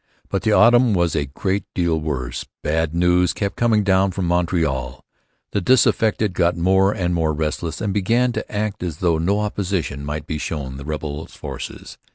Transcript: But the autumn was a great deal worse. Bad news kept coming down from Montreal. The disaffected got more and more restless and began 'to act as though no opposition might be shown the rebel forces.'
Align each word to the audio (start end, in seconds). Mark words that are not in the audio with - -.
But 0.29 0.41
the 0.41 0.51
autumn 0.51 0.95
was 0.95 1.15
a 1.15 1.27
great 1.27 1.63
deal 1.75 1.99
worse. 1.99 2.43
Bad 2.63 2.95
news 2.95 3.33
kept 3.33 3.55
coming 3.55 3.83
down 3.83 4.09
from 4.09 4.25
Montreal. 4.25 5.05
The 5.51 5.61
disaffected 5.61 6.33
got 6.33 6.57
more 6.57 6.91
and 6.91 7.13
more 7.13 7.33
restless 7.35 7.79
and 7.81 7.93
began 7.93 8.31
'to 8.31 8.51
act 8.51 8.81
as 8.81 8.97
though 8.97 9.19
no 9.19 9.41
opposition 9.41 10.03
might 10.03 10.25
be 10.25 10.39
shown 10.39 10.77
the 10.77 10.85
rebel 10.85 11.27
forces.' 11.27 11.99